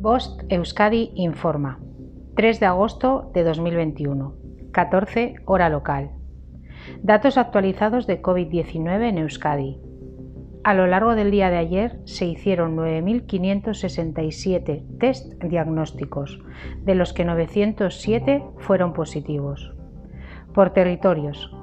Bost 0.00 0.42
Euskadi 0.48 1.12
informa. 1.14 1.78
3 2.34 2.58
de 2.58 2.64
agosto 2.64 3.30
de 3.34 3.44
2021. 3.44 4.32
14 4.72 5.34
hora 5.44 5.68
local. 5.68 6.12
Datos 7.02 7.36
actualizados 7.36 8.06
de 8.06 8.22
COVID-19 8.22 9.10
en 9.10 9.18
Euskadi. 9.18 9.78
A 10.64 10.72
lo 10.72 10.86
largo 10.86 11.14
del 11.16 11.30
día 11.30 11.50
de 11.50 11.58
ayer 11.58 12.00
se 12.06 12.24
hicieron 12.24 12.78
9.567 12.78 14.98
test 14.98 15.34
diagnósticos, 15.44 16.40
de 16.82 16.94
los 16.94 17.12
que 17.12 17.26
907 17.26 18.42
fueron 18.56 18.94
positivos. 18.94 19.74
Por 20.54 20.70
territorios. 20.70 21.54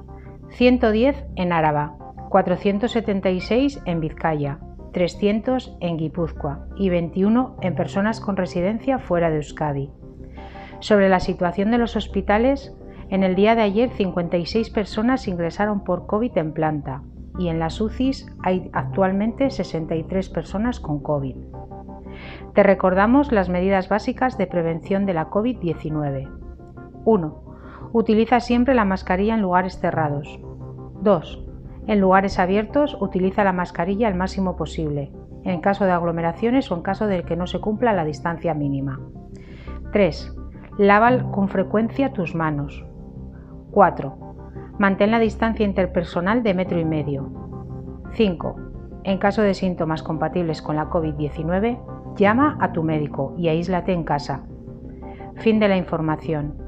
110 0.50 1.24
en 1.34 1.52
Áraba, 1.52 1.96
476 2.28 3.82
en 3.84 3.98
Vizcaya, 3.98 4.60
300 4.92 5.76
en 5.80 5.96
Guipúzcoa 5.96 6.66
y 6.76 6.88
21 6.88 7.56
en 7.60 7.74
personas 7.74 8.20
con 8.20 8.36
residencia 8.36 8.98
fuera 8.98 9.30
de 9.30 9.36
Euskadi. 9.36 9.90
Sobre 10.80 11.08
la 11.08 11.20
situación 11.20 11.70
de 11.70 11.78
los 11.78 11.96
hospitales, 11.96 12.74
en 13.10 13.22
el 13.22 13.34
día 13.34 13.54
de 13.54 13.62
ayer 13.62 13.90
56 13.90 14.70
personas 14.70 15.28
ingresaron 15.28 15.82
por 15.82 16.06
COVID 16.06 16.36
en 16.36 16.52
planta 16.52 17.02
y 17.38 17.48
en 17.48 17.58
las 17.58 17.80
UCIs 17.80 18.26
hay 18.42 18.70
actualmente 18.72 19.50
63 19.50 20.28
personas 20.28 20.80
con 20.80 21.00
COVID. 21.00 21.36
Te 22.54 22.62
recordamos 22.62 23.32
las 23.32 23.48
medidas 23.48 23.88
básicas 23.88 24.36
de 24.38 24.46
prevención 24.46 25.06
de 25.06 25.14
la 25.14 25.30
COVID-19. 25.30 26.28
1. 27.04 27.42
Utiliza 27.92 28.40
siempre 28.40 28.74
la 28.74 28.84
mascarilla 28.84 29.34
en 29.34 29.42
lugares 29.42 29.78
cerrados. 29.78 30.40
2. 31.00 31.47
En 31.88 32.00
lugares 32.00 32.38
abiertos, 32.38 32.98
utiliza 33.00 33.44
la 33.44 33.54
mascarilla 33.54 34.08
al 34.08 34.14
máximo 34.14 34.56
posible, 34.56 35.10
en 35.44 35.62
caso 35.62 35.86
de 35.86 35.92
aglomeraciones 35.92 36.70
o 36.70 36.76
en 36.76 36.82
caso 36.82 37.06
de 37.06 37.22
que 37.22 37.34
no 37.34 37.46
se 37.46 37.60
cumpla 37.60 37.94
la 37.94 38.04
distancia 38.04 38.52
mínima. 38.52 39.00
3. 39.92 40.36
Lava 40.76 41.30
con 41.30 41.48
frecuencia 41.48 42.12
tus 42.12 42.34
manos. 42.34 42.84
4. 43.70 44.18
Mantén 44.78 45.10
la 45.10 45.18
distancia 45.18 45.64
interpersonal 45.64 46.42
de 46.42 46.52
metro 46.52 46.78
y 46.78 46.84
medio. 46.84 47.32
5. 48.12 48.56
En 49.04 49.16
caso 49.16 49.40
de 49.40 49.54
síntomas 49.54 50.02
compatibles 50.02 50.60
con 50.60 50.76
la 50.76 50.90
COVID-19, 50.90 52.14
llama 52.16 52.58
a 52.60 52.70
tu 52.72 52.82
médico 52.82 53.32
y 53.38 53.48
aíslate 53.48 53.94
en 53.94 54.04
casa. 54.04 54.44
Fin 55.36 55.58
de 55.58 55.68
la 55.68 55.78
información. 55.78 56.67